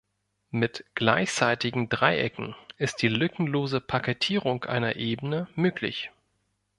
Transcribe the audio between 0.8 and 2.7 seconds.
gleichseitigen Dreiecken